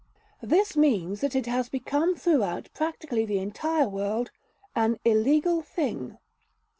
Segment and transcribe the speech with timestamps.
[0.41, 4.31] This means that it has become throughout practically the entire world...
[4.75, 6.17] an illegal thing.